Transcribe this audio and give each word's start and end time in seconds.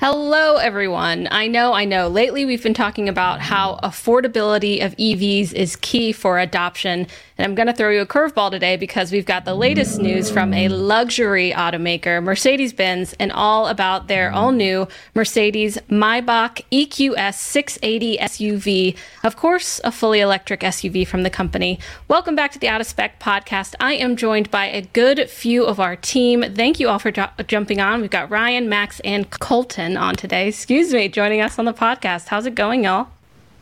Hello, 0.00 0.56
everyone. 0.56 1.28
I 1.30 1.46
know, 1.46 1.74
I 1.74 1.84
know. 1.84 2.08
Lately, 2.08 2.46
we've 2.46 2.62
been 2.62 2.72
talking 2.72 3.06
about 3.06 3.42
how 3.42 3.78
affordability 3.82 4.82
of 4.82 4.96
EVs 4.96 5.52
is 5.52 5.76
key 5.76 6.12
for 6.12 6.38
adoption. 6.38 7.06
And 7.36 7.44
I'm 7.44 7.54
going 7.54 7.66
to 7.66 7.74
throw 7.74 7.90
you 7.90 8.00
a 8.00 8.06
curveball 8.06 8.50
today 8.50 8.78
because 8.78 9.12
we've 9.12 9.26
got 9.26 9.44
the 9.44 9.54
latest 9.54 10.00
news 10.00 10.30
from 10.30 10.54
a 10.54 10.68
luxury 10.68 11.52
automaker, 11.52 12.22
Mercedes 12.22 12.72
Benz, 12.72 13.14
and 13.20 13.30
all 13.30 13.66
about 13.66 14.08
their 14.08 14.32
all 14.32 14.52
new 14.52 14.88
Mercedes 15.14 15.76
Maybach 15.90 16.62
EQS 16.72 17.34
680 17.34 18.16
SUV. 18.16 18.96
Of 19.22 19.36
course, 19.36 19.82
a 19.84 19.92
fully 19.92 20.20
electric 20.20 20.60
SUV 20.60 21.06
from 21.06 21.24
the 21.24 21.30
company. 21.30 21.78
Welcome 22.08 22.34
back 22.34 22.52
to 22.52 22.58
the 22.58 22.68
Out 22.68 22.80
of 22.80 22.86
Spec 22.86 23.20
podcast. 23.20 23.74
I 23.78 23.94
am 23.96 24.16
joined 24.16 24.50
by 24.50 24.64
a 24.64 24.80
good 24.80 25.28
few 25.28 25.66
of 25.66 25.78
our 25.78 25.94
team. 25.94 26.42
Thank 26.54 26.80
you 26.80 26.88
all 26.88 26.98
for 26.98 27.10
jumping 27.10 27.82
on. 27.82 28.00
We've 28.00 28.08
got 28.08 28.30
Ryan, 28.30 28.66
Max, 28.66 28.98
and 29.00 29.28
Coleton 29.28 29.89
on 29.96 30.16
today. 30.16 30.48
Excuse 30.48 30.92
me, 30.92 31.08
joining 31.08 31.40
us 31.40 31.58
on 31.58 31.64
the 31.64 31.72
podcast. 31.72 32.28
How's 32.28 32.46
it 32.46 32.54
going, 32.54 32.84
y'all? 32.84 33.08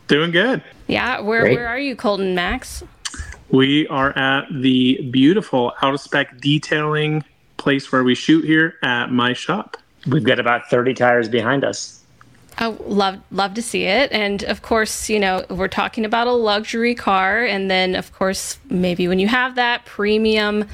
Doing 0.07 0.31
good. 0.31 0.63
Yeah, 0.87 1.19
where 1.19 1.43
where 1.43 1.67
are 1.67 1.79
you, 1.79 1.95
Coleton 1.95 2.35
Max? 2.35 2.83
We 3.51 3.87
are 3.87 4.17
at 4.17 4.45
the 4.51 5.01
beautiful 5.11 5.73
out 5.81 5.93
of 5.93 5.99
spec 5.99 6.39
detailing 6.39 7.23
place 7.57 7.91
where 7.91 8.03
we 8.03 8.15
shoot 8.15 8.45
here 8.45 8.75
at 8.83 9.11
my 9.11 9.33
shop. 9.33 9.77
We've 10.07 10.23
got 10.23 10.39
about 10.39 10.69
30 10.69 10.93
tires 10.93 11.29
behind 11.29 11.63
us. 11.63 12.03
I 12.57 12.67
love 12.67 13.19
love 13.31 13.53
to 13.53 13.61
see 13.61 13.83
it, 13.85 14.11
and 14.11 14.43
of 14.43 14.61
course, 14.61 15.09
you 15.09 15.19
know 15.19 15.45
we're 15.49 15.69
talking 15.69 16.03
about 16.03 16.27
a 16.27 16.33
luxury 16.33 16.93
car, 16.93 17.45
and 17.45 17.71
then 17.71 17.95
of 17.95 18.11
course 18.13 18.57
maybe 18.69 19.07
when 19.07 19.19
you 19.19 19.27
have 19.27 19.55
that 19.55 19.85
premium 19.85 20.65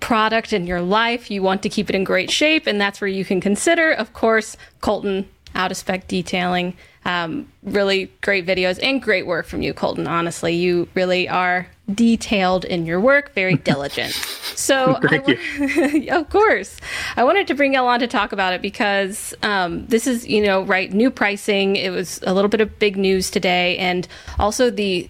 product 0.00 0.52
in 0.52 0.66
your 0.66 0.80
life, 0.80 1.30
you 1.30 1.42
want 1.42 1.62
to 1.62 1.68
keep 1.68 1.88
it 1.88 1.96
in 1.96 2.04
great 2.04 2.30
shape, 2.30 2.66
and 2.66 2.80
that's 2.80 3.00
where 3.00 3.08
you 3.08 3.24
can 3.24 3.40
consider, 3.40 3.92
of 3.92 4.12
course, 4.12 4.56
Coleton 4.80 5.28
out 5.54 5.70
of 5.70 5.76
spec 5.76 6.06
detailing. 6.08 6.76
Um, 7.04 7.50
really 7.62 8.12
great 8.20 8.46
videos 8.46 8.78
and 8.82 9.00
great 9.00 9.26
work 9.26 9.46
from 9.46 9.62
you, 9.62 9.72
Coleton. 9.72 10.06
Honestly, 10.06 10.54
you 10.54 10.88
really 10.94 11.26
are 11.26 11.68
detailed 11.92 12.66
in 12.66 12.84
your 12.84 13.00
work, 13.00 13.32
very 13.34 13.54
diligent. 13.70 14.12
So, 14.12 14.98
w- 15.00 16.08
of 16.10 16.28
course, 16.28 16.76
I 17.16 17.24
wanted 17.24 17.46
to 17.46 17.54
bring 17.54 17.74
y'all 17.74 17.86
on 17.86 18.00
to 18.00 18.06
talk 18.06 18.32
about 18.32 18.52
it 18.52 18.60
because 18.60 19.32
um, 19.42 19.86
this 19.86 20.06
is, 20.06 20.26
you 20.26 20.42
know, 20.42 20.62
right, 20.62 20.92
new 20.92 21.10
pricing. 21.10 21.76
It 21.76 21.90
was 21.90 22.20
a 22.26 22.34
little 22.34 22.50
bit 22.50 22.60
of 22.60 22.78
big 22.78 22.96
news 22.96 23.30
today, 23.30 23.78
and 23.78 24.06
also 24.38 24.70
the 24.70 25.08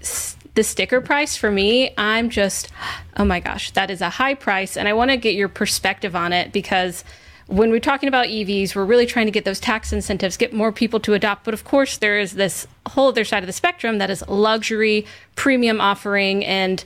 the 0.58 0.64
sticker 0.64 1.00
price 1.00 1.36
for 1.36 1.52
me. 1.52 1.94
I'm 1.96 2.30
just, 2.30 2.68
oh 3.16 3.24
my 3.24 3.38
gosh, 3.38 3.70
that 3.70 3.92
is 3.92 4.00
a 4.00 4.10
high 4.10 4.34
price, 4.34 4.76
and 4.76 4.88
I 4.88 4.92
want 4.92 5.12
to 5.12 5.16
get 5.16 5.36
your 5.36 5.48
perspective 5.48 6.16
on 6.16 6.32
it 6.32 6.52
because 6.52 7.04
when 7.46 7.70
we're 7.70 7.78
talking 7.78 8.08
about 8.08 8.26
EVs, 8.26 8.74
we're 8.74 8.84
really 8.84 9.06
trying 9.06 9.26
to 9.26 9.30
get 9.30 9.44
those 9.44 9.60
tax 9.60 9.92
incentives, 9.92 10.36
get 10.36 10.52
more 10.52 10.72
people 10.72 10.98
to 10.98 11.14
adopt. 11.14 11.44
But 11.44 11.54
of 11.54 11.62
course, 11.62 11.98
there 11.98 12.18
is 12.18 12.32
this 12.32 12.66
whole 12.88 13.06
other 13.06 13.24
side 13.24 13.44
of 13.44 13.46
the 13.46 13.52
spectrum 13.52 13.98
that 13.98 14.10
is 14.10 14.26
luxury, 14.26 15.06
premium 15.36 15.80
offering, 15.80 16.44
and 16.44 16.82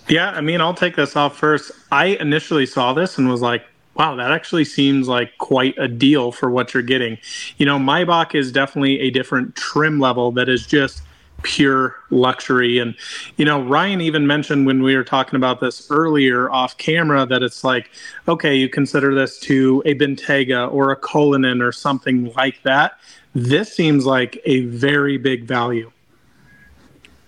Yeah, 0.08 0.32
I 0.32 0.42
mean, 0.42 0.62
I'll 0.62 0.74
take 0.74 0.96
this 0.96 1.16
off 1.16 1.38
first. 1.38 1.72
I 1.92 2.08
initially 2.08 2.66
saw 2.66 2.94
this 2.94 3.18
and 3.18 3.30
was 3.30 3.42
like, 3.42 3.64
wow, 4.00 4.16
that 4.16 4.32
actually 4.32 4.64
seems 4.64 5.10
like 5.10 5.38
quite 5.40 5.78
a 5.78 5.90
deal 5.90 6.32
for 6.32 6.50
what 6.50 6.74
you're 6.74 6.82
getting. 6.82 7.18
You 7.58 7.66
know, 7.66 7.78
Maybach 7.78 8.34
is 8.34 8.50
definitely 8.50 9.02
a 9.02 9.10
different 9.12 9.58
trim 9.58 10.00
level 10.00 10.32
that 10.32 10.48
is 10.48 10.66
just 10.66 11.02
pure 11.44 11.96
luxury. 12.10 12.80
And, 12.80 12.96
you 13.36 13.44
know, 13.44 13.62
Ryan 13.62 14.00
even 14.00 14.26
mentioned 14.26 14.66
when 14.66 14.84
we 14.84 14.96
were 14.96 15.04
talking 15.04 15.36
about 15.36 15.60
this 15.60 15.92
earlier 15.92 16.50
off 16.50 16.78
camera 16.78 17.26
that 17.26 17.44
it's 17.44 17.66
like, 17.66 17.92
okay, 18.28 18.56
you 18.56 18.70
consider 18.70 19.14
this 19.14 19.38
to 19.42 19.84
a 19.86 19.94
Bentayga 19.96 20.72
or 20.72 20.92
a 20.92 20.96
Cullinan 20.96 21.62
or 21.62 21.74
something 21.74 22.32
like 22.38 22.64
that. 22.64 23.00
This 23.36 23.74
seems 23.74 24.06
like 24.06 24.42
a 24.46 24.62
very 24.62 25.18
big 25.18 25.44
value. 25.44 25.92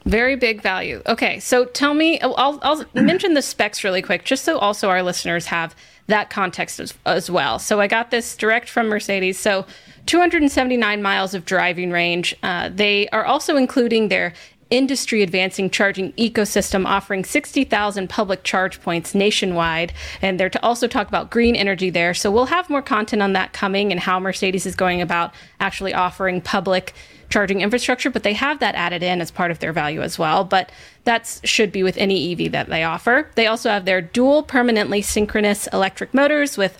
Very 0.06 0.36
big 0.36 0.62
value. 0.62 1.02
Okay, 1.06 1.40
so 1.40 1.66
tell 1.66 1.94
me, 1.94 2.20
I'll, 2.22 2.60
I'll 2.64 2.86
mention 2.94 3.34
the 3.34 3.42
specs 3.42 3.84
really 3.84 4.02
quick, 4.02 4.26
just 4.26 4.44
so 4.44 4.58
also 4.58 4.90
our 4.90 5.04
listeners 5.04 5.46
have 5.48 5.76
that 6.08 6.30
context 6.30 6.80
as, 6.80 6.94
as 7.06 7.30
well. 7.30 7.60
So 7.60 7.80
I 7.80 7.88
got 7.88 8.12
this 8.12 8.36
direct 8.36 8.68
from 8.70 8.88
Mercedes. 8.88 9.38
So 9.40 9.66
279 10.08 11.02
miles 11.02 11.34
of 11.34 11.46
driving 11.46 11.92
range. 11.92 12.36
Uh, 12.42 12.70
they 12.70 13.08
are 13.10 13.26
also 13.26 13.56
including 13.56 14.08
their 14.10 14.34
industry 14.72 15.22
advancing 15.22 15.70
charging 15.70 16.14
ecosystem 16.14 16.86
offering 16.86 17.26
60,000 17.26 18.10
public 18.10 18.44
charge 18.44 18.82
points 18.82 19.14
nationwide. 19.14 19.94
And 20.22 20.40
they're 20.40 20.50
to 20.50 20.64
also 20.64 20.88
talk 20.88 21.08
about 21.08 21.30
green 21.30 21.56
energy 21.56 21.90
there. 21.90 22.14
So 22.14 22.32
we'll 22.32 22.46
have 22.46 22.70
more 22.70 22.82
content 22.82 23.22
on 23.22 23.34
that 23.34 23.54
coming 23.54 23.92
and 23.92 24.00
how 24.00 24.20
Mercedes 24.20 24.66
is 24.66 24.76
going 24.76 25.02
about 25.02 25.34
actually 25.60 25.94
offering 25.94 26.42
public 26.42 26.94
charging 27.32 27.62
infrastructure, 27.62 28.10
but 28.10 28.24
they 28.24 28.34
have 28.34 28.60
that 28.60 28.76
added 28.76 29.02
in 29.02 29.22
as 29.22 29.32
part 29.32 29.50
of 29.50 29.60
their 29.60 29.74
value 29.74 30.02
as 30.02 30.20
well. 30.20 30.44
But 30.44 30.72
that 31.06 31.40
should 31.44 31.72
be 31.72 31.82
with 31.82 31.98
any 31.98 32.32
EV 32.34 32.52
that 32.52 32.70
they 32.70 32.84
offer. 32.84 33.30
They 33.36 33.48
also 33.48 33.70
have 33.70 33.86
their 33.86 34.02
dual 34.02 34.44
permanently 34.44 35.02
synchronous 35.02 35.68
electric 35.68 36.14
motors 36.14 36.58
with 36.58 36.80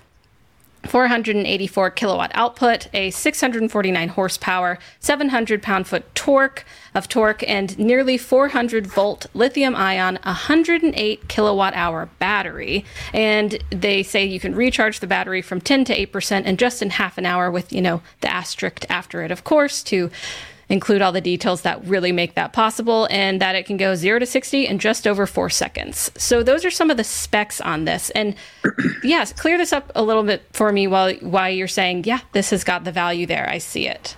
484 0.84 1.90
kilowatt 1.90 2.30
output, 2.34 2.88
a 2.92 3.10
649 3.10 4.08
horsepower, 4.08 4.78
700 5.00 5.62
pound 5.62 5.86
foot 5.86 6.12
torque 6.14 6.64
of 6.94 7.08
torque, 7.08 7.48
and 7.48 7.78
nearly 7.78 8.18
400 8.18 8.86
volt 8.86 9.26
lithium 9.34 9.74
ion, 9.74 10.18
108 10.24 11.28
kilowatt 11.28 11.74
hour 11.74 12.08
battery. 12.18 12.84
And 13.14 13.62
they 13.70 14.02
say 14.02 14.24
you 14.24 14.40
can 14.40 14.54
recharge 14.54 15.00
the 15.00 15.06
battery 15.06 15.42
from 15.42 15.60
10 15.60 15.84
to 15.86 16.06
8% 16.06 16.42
and 16.44 16.58
just 16.58 16.82
in 16.82 16.90
half 16.90 17.16
an 17.18 17.26
hour 17.26 17.50
with, 17.50 17.72
you 17.72 17.80
know, 17.80 18.02
the 18.20 18.32
asterisk 18.32 18.84
after 18.90 19.22
it, 19.22 19.30
of 19.30 19.44
course, 19.44 19.82
to 19.84 20.10
include 20.72 21.02
all 21.02 21.12
the 21.12 21.20
details 21.20 21.62
that 21.62 21.84
really 21.84 22.12
make 22.12 22.34
that 22.34 22.52
possible, 22.52 23.06
and 23.10 23.40
that 23.40 23.54
it 23.54 23.66
can 23.66 23.76
go 23.76 23.94
0 23.94 24.18
to 24.18 24.26
60 24.26 24.66
in 24.66 24.78
just 24.78 25.06
over 25.06 25.26
four 25.26 25.50
seconds. 25.50 26.10
So, 26.16 26.42
those 26.42 26.64
are 26.64 26.70
some 26.70 26.90
of 26.90 26.96
the 26.96 27.04
specs 27.04 27.60
on 27.60 27.84
this. 27.84 28.10
And 28.10 28.34
yes, 29.04 29.32
clear 29.34 29.58
this 29.58 29.72
up 29.72 29.92
a 29.94 30.02
little 30.02 30.22
bit 30.22 30.42
for 30.52 30.72
me 30.72 30.86
while, 30.86 31.12
while 31.16 31.50
you're 31.50 31.68
saying, 31.68 32.04
yeah, 32.04 32.20
this 32.32 32.50
has 32.50 32.64
got 32.64 32.84
the 32.84 32.92
value 32.92 33.26
there. 33.26 33.48
I 33.48 33.58
see 33.58 33.86
it. 33.86 34.16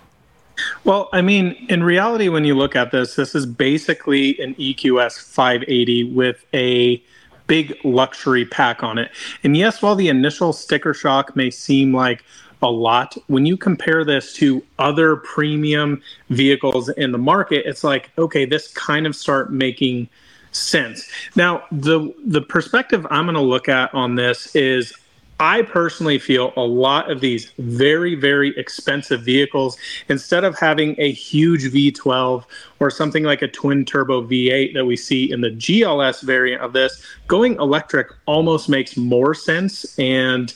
Well, 0.84 1.08
I 1.12 1.20
mean, 1.20 1.56
in 1.68 1.82
reality, 1.82 2.28
when 2.28 2.44
you 2.44 2.54
look 2.54 2.76
at 2.76 2.92
this, 2.92 3.16
this 3.16 3.34
is 3.34 3.44
basically 3.44 4.38
an 4.40 4.54
EQS 4.54 5.20
580 5.20 6.04
with 6.04 6.46
a 6.54 7.02
big 7.48 7.76
luxury 7.84 8.44
pack 8.44 8.84
on 8.84 8.96
it. 8.96 9.10
And 9.42 9.56
yes, 9.56 9.82
while 9.82 9.96
the 9.96 10.08
initial 10.08 10.52
sticker 10.52 10.94
shock 10.94 11.34
may 11.34 11.50
seem 11.50 11.92
like, 11.92 12.24
a 12.62 12.70
lot. 12.70 13.16
When 13.26 13.46
you 13.46 13.56
compare 13.56 14.04
this 14.04 14.32
to 14.34 14.62
other 14.78 15.16
premium 15.16 16.02
vehicles 16.30 16.88
in 16.90 17.12
the 17.12 17.18
market, 17.18 17.64
it's 17.66 17.84
like, 17.84 18.10
okay, 18.18 18.44
this 18.44 18.68
kind 18.68 19.06
of 19.06 19.14
start 19.14 19.52
making 19.52 20.08
sense. 20.52 21.08
Now, 21.36 21.64
the 21.72 22.14
the 22.24 22.40
perspective 22.40 23.06
I'm 23.10 23.26
going 23.26 23.34
to 23.34 23.40
look 23.40 23.68
at 23.68 23.92
on 23.94 24.14
this 24.14 24.54
is 24.54 24.92
I 25.40 25.62
personally 25.62 26.18
feel 26.18 26.52
a 26.56 26.62
lot 26.62 27.10
of 27.10 27.20
these 27.20 27.50
very, 27.58 28.14
very 28.14 28.56
expensive 28.56 29.22
vehicles, 29.22 29.76
instead 30.08 30.44
of 30.44 30.56
having 30.58 30.94
a 30.98 31.10
huge 31.10 31.64
V12 31.64 32.44
or 32.78 32.90
something 32.90 33.24
like 33.24 33.42
a 33.42 33.48
twin 33.48 33.84
turbo 33.84 34.22
V8 34.22 34.74
that 34.74 34.84
we 34.84 34.96
see 34.96 35.32
in 35.32 35.40
the 35.40 35.50
GLS 35.50 36.22
variant 36.22 36.62
of 36.62 36.72
this, 36.72 37.02
going 37.26 37.56
electric 37.56 38.12
almost 38.26 38.68
makes 38.68 38.96
more 38.96 39.34
sense. 39.34 39.98
And 39.98 40.54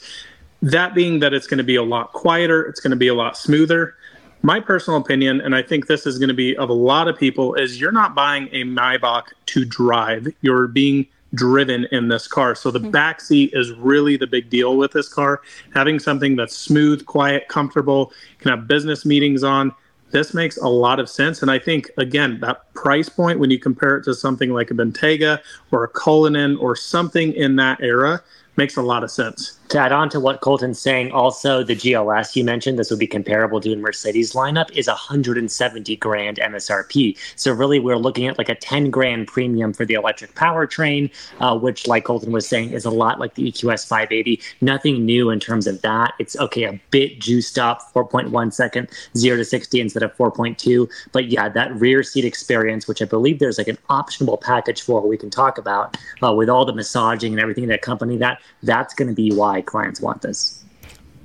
that 0.62 0.94
being 0.94 1.20
that 1.20 1.32
it's 1.32 1.46
going 1.46 1.58
to 1.58 1.64
be 1.64 1.76
a 1.76 1.82
lot 1.82 2.12
quieter, 2.12 2.64
it's 2.64 2.80
going 2.80 2.90
to 2.90 2.96
be 2.96 3.08
a 3.08 3.14
lot 3.14 3.36
smoother. 3.36 3.94
My 4.42 4.60
personal 4.60 5.00
opinion, 5.00 5.40
and 5.40 5.54
I 5.54 5.62
think 5.62 5.86
this 5.86 6.06
is 6.06 6.18
going 6.18 6.28
to 6.28 6.34
be 6.34 6.56
of 6.56 6.68
a 6.68 6.74
lot 6.74 7.08
of 7.08 7.18
people, 7.18 7.54
is 7.54 7.80
you're 7.80 7.92
not 7.92 8.14
buying 8.14 8.48
a 8.52 8.64
Maybach 8.64 9.24
to 9.46 9.64
drive. 9.64 10.28
You're 10.42 10.68
being 10.68 11.06
driven 11.34 11.86
in 11.92 12.08
this 12.08 12.26
car. 12.26 12.54
So 12.54 12.70
the 12.70 12.78
mm-hmm. 12.78 12.90
back 12.90 13.20
seat 13.20 13.50
is 13.52 13.72
really 13.72 14.16
the 14.16 14.26
big 14.26 14.48
deal 14.48 14.76
with 14.76 14.92
this 14.92 15.08
car. 15.08 15.42
Having 15.74 15.98
something 15.98 16.36
that's 16.36 16.56
smooth, 16.56 17.04
quiet, 17.06 17.48
comfortable, 17.48 18.12
can 18.38 18.50
have 18.50 18.68
business 18.68 19.04
meetings 19.04 19.42
on. 19.42 19.74
This 20.10 20.32
makes 20.32 20.56
a 20.56 20.68
lot 20.68 21.00
of 21.00 21.10
sense. 21.10 21.42
And 21.42 21.50
I 21.50 21.58
think, 21.58 21.90
again, 21.98 22.40
that 22.40 22.72
price 22.72 23.10
point, 23.10 23.40
when 23.40 23.50
you 23.50 23.58
compare 23.58 23.96
it 23.96 24.04
to 24.04 24.14
something 24.14 24.52
like 24.52 24.70
a 24.70 24.74
Bentayga 24.74 25.40
or 25.70 25.84
a 25.84 25.88
Cullinan 25.88 26.56
or 26.56 26.74
something 26.74 27.34
in 27.34 27.56
that 27.56 27.82
era, 27.82 28.22
makes 28.56 28.76
a 28.76 28.82
lot 28.82 29.04
of 29.04 29.10
sense 29.10 29.57
to 29.68 29.78
add 29.78 29.92
on 29.92 30.08
to 30.10 30.20
what 30.20 30.40
Coleton's 30.40 30.78
saying, 30.78 31.12
also 31.12 31.62
the 31.62 31.76
GLS 31.76 32.34
you 32.34 32.44
mentioned, 32.44 32.78
this 32.78 32.90
would 32.90 32.98
be 32.98 33.06
comparable 33.06 33.60
to 33.60 33.72
a 33.72 33.76
Mercedes 33.76 34.32
lineup, 34.32 34.70
is 34.72 34.86
170 34.86 35.96
grand 35.96 36.38
MSRP. 36.38 37.16
So 37.36 37.52
really, 37.52 37.78
we're 37.78 37.98
looking 37.98 38.26
at 38.26 38.38
like 38.38 38.48
a 38.48 38.54
10 38.54 38.90
grand 38.90 39.26
premium 39.26 39.72
for 39.72 39.84
the 39.84 39.94
electric 39.94 40.34
powertrain, 40.34 41.10
uh, 41.40 41.58
which, 41.58 41.86
like 41.86 42.04
Coleton 42.04 42.32
was 42.32 42.48
saying, 42.48 42.72
is 42.72 42.84
a 42.84 42.90
lot 42.90 43.20
like 43.20 43.34
the 43.34 43.50
EQS 43.50 43.86
580. 43.86 44.40
Nothing 44.60 45.04
new 45.04 45.30
in 45.30 45.38
terms 45.38 45.66
of 45.66 45.82
that. 45.82 46.14
It's 46.18 46.36
okay, 46.36 46.64
a 46.64 46.80
bit 46.90 47.18
juiced 47.18 47.58
up, 47.58 47.92
4.1 47.92 48.52
second, 48.52 48.88
zero 49.16 49.36
to 49.36 49.44
60 49.44 49.80
instead 49.80 50.02
of 50.02 50.16
4.2. 50.16 50.88
But 51.12 51.28
yeah, 51.28 51.48
that 51.48 51.74
rear 51.74 52.02
seat 52.02 52.24
experience, 52.24 52.88
which 52.88 53.02
I 53.02 53.04
believe 53.04 53.38
there's 53.38 53.58
like 53.58 53.68
an 53.68 53.78
optional 53.90 54.36
package 54.36 54.82
for, 54.82 55.06
we 55.06 55.16
can 55.16 55.30
talk 55.30 55.58
about 55.58 55.96
uh, 56.22 56.32
with 56.32 56.48
all 56.48 56.64
the 56.64 56.72
massaging 56.72 57.32
and 57.32 57.40
everything 57.40 57.66
that 57.66 57.74
accompany 57.74 58.16
that. 58.16 58.40
That's 58.62 58.94
going 58.94 59.08
to 59.08 59.14
be 59.14 59.30
why 59.32 59.57
why 59.58 59.62
clients 59.62 60.00
want 60.00 60.22
this. 60.22 60.62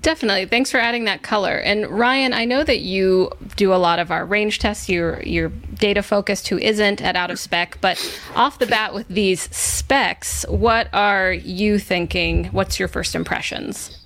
Definitely. 0.01 0.47
Thanks 0.47 0.69
for 0.69 0.79
adding 0.79 1.05
that 1.05 1.21
color. 1.21 1.59
And 1.59 1.87
Ryan, 1.87 2.33
I 2.33 2.43
know 2.43 2.65
that 2.65 2.79
you 2.79 3.31
do 3.55 3.73
a 3.73 3.79
lot 3.79 3.99
of 3.99 4.11
our 4.11 4.25
range 4.25 4.59
tests. 4.59 4.89
You're 4.89 5.21
you're 5.23 5.47
data 5.47 6.03
focused 6.03 6.49
who 6.49 6.57
isn't 6.57 7.01
at 7.01 7.15
out 7.15 7.31
of 7.31 7.39
spec, 7.39 7.77
but 7.79 7.97
off 8.35 8.59
the 8.59 8.65
bat 8.65 8.93
with 8.93 9.07
these 9.07 9.43
specs, 9.55 10.45
what 10.49 10.89
are 10.91 11.31
you 11.31 11.79
thinking? 11.79 12.45
What's 12.47 12.79
your 12.79 12.89
first 12.89 13.15
impressions? 13.15 13.97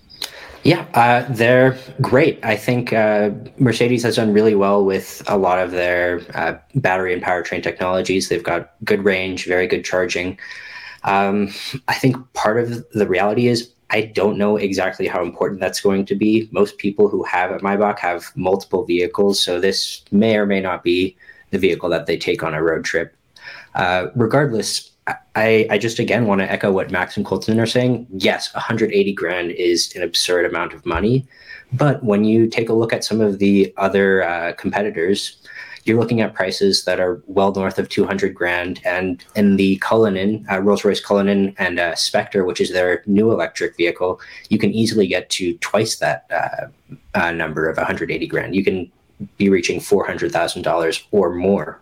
Yeah, 0.64 0.86
uh, 0.94 1.26
they're 1.30 1.78
great. 2.02 2.40
I 2.44 2.58
think 2.58 2.94
uh, 2.94 3.32
Mercedes 3.58 4.04
has 4.04 4.18
done 4.18 4.34
really 4.34 4.54
well 4.54 4.86
with 4.86 5.24
a 5.26 5.38
lot 5.38 5.58
of 5.58 5.72
their 5.72 6.22
uh, 6.36 6.58
battery 6.76 7.14
and 7.14 7.24
powertrain 7.24 7.64
technologies. 7.64 8.30
They've 8.30 8.44
got 8.44 8.74
good 8.84 9.04
range, 9.04 9.48
very 9.48 9.66
good 9.66 9.84
charging. 9.84 10.38
Um, 11.06 11.54
I 11.88 11.96
think 11.96 12.18
part 12.34 12.60
of 12.60 12.86
the 12.92 13.08
reality 13.08 13.48
is 13.48 13.72
I 13.90 14.02
don't 14.02 14.38
know 14.38 14.58
exactly 14.58 15.08
how 15.08 15.22
important 15.22 15.62
that's 15.62 15.80
going 15.80 16.06
to 16.08 16.16
be. 16.16 16.50
Most 16.52 16.78
people 16.78 17.08
who 17.08 17.24
have 17.24 17.52
at 17.52 17.62
Maybach 17.62 18.00
have 18.00 18.36
multiple 18.36 18.86
vehicles, 18.86 19.42
so 19.42 19.60
this 19.60 20.04
may 20.12 20.36
or 20.38 20.46
may 20.46 20.60
not 20.60 20.84
be 20.84 21.16
the 21.52 21.58
vehicle 21.58 21.90
that 21.90 22.06
they 22.06 22.18
take 22.18 22.44
on 22.44 22.54
a 22.54 22.62
road 22.62 22.84
trip. 22.84 23.16
Uh, 23.76 24.08
regardless, 24.16 24.92
I, 25.36 25.68
I 25.70 25.78
just 25.78 26.00
again 26.00 26.26
want 26.26 26.42
to 26.42 26.52
echo 26.52 26.72
what 26.72 26.92
Max 26.92 27.16
and 27.16 27.26
Coleton 27.26 27.60
are 27.60 27.66
saying. 27.66 28.08
Yes, 28.12 28.54
180 28.54 29.14
grand 29.14 29.52
is 29.52 29.96
an 29.96 30.04
absurd 30.04 30.46
amount 30.46 30.74
of 30.74 30.86
money, 30.86 31.26
but 31.72 32.04
when 32.04 32.26
you 32.26 32.48
take 32.48 32.68
a 32.68 32.74
look 32.74 32.92
at 32.92 33.06
some 33.06 33.22
of 33.22 33.40
the 33.40 33.74
other 33.78 34.24
uh, 34.24 34.54
competitors, 34.54 35.38
you're 35.88 36.00
looking 36.00 36.22
at 36.22 36.34
prices 36.34 36.84
that 36.86 37.00
are 37.00 37.22
well 37.28 37.54
north 37.54 37.80
of 37.80 37.88
200 37.90 38.34
grand. 38.34 38.82
And 38.84 39.24
in 39.36 39.56
the 39.56 39.78
Cullinan, 39.78 40.46
uh, 40.52 40.60
Rolls 40.62 40.84
Royce 40.84 41.00
Cullinan 41.00 41.56
and 41.58 41.80
uh, 41.80 41.96
Spectre, 41.96 42.46
which 42.46 42.60
is 42.60 42.74
their 42.74 43.04
new 43.06 43.32
electric 43.32 43.78
vehicle, 43.78 44.20
you 44.50 44.60
can 44.60 44.72
easily 44.72 45.08
get 45.08 45.30
to 45.32 45.58
twice 45.60 45.98
that 45.98 46.26
uh, 46.32 46.68
uh 47.18 47.32
number 47.32 47.70
of 47.70 47.78
180 47.78 48.28
grand. 48.28 48.56
You 48.56 48.64
can 48.64 48.92
be 49.38 49.50
reaching 49.50 49.80
$400,000 49.80 51.04
or 51.12 51.34
more. 51.34 51.80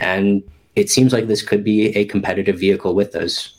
And 0.00 0.42
it 0.74 0.90
seems 0.90 1.12
like 1.12 1.26
this 1.26 1.42
could 1.42 1.64
be 1.64 1.96
a 1.96 2.04
competitive 2.04 2.58
vehicle 2.58 2.94
with 2.94 3.12
those. 3.12 3.52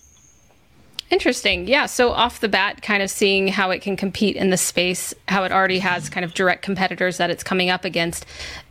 Interesting. 1.10 1.68
Yeah. 1.68 1.86
So, 1.86 2.12
off 2.12 2.42
the 2.42 2.50
bat, 2.50 2.82
kind 2.82 3.02
of 3.02 3.10
seeing 3.10 3.48
how 3.48 3.72
it 3.72 3.82
can 3.82 3.96
compete 3.96 4.36
in 4.36 4.50
the 4.50 4.58
space, 4.58 5.14
how 5.30 5.46
it 5.46 5.54
already 5.54 5.80
has 5.80 6.10
kind 6.10 6.26
of 6.26 6.34
direct 6.34 6.64
competitors 6.64 7.18
that 7.18 7.30
it's 7.30 7.44
coming 7.44 7.70
up 7.70 7.86
against 7.86 8.26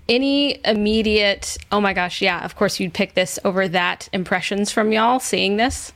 any 0.09 0.61
immediate, 0.65 1.57
oh 1.73 1.81
my 1.81 1.93
gosh, 1.93 2.23
yeah, 2.23 2.45
of 2.45 2.57
course 2.57 2.79
you'd 2.81 2.95
pick 2.95 3.15
this 3.15 3.39
over 3.45 3.69
that 3.69 4.09
impressions 4.13 4.71
from 4.71 4.93
y'all 4.93 5.21
seeing 5.21 5.57
this? 5.57 5.93